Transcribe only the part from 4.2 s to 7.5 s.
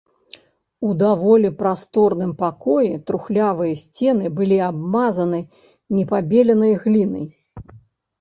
былі абмазаны непабеленай глінай.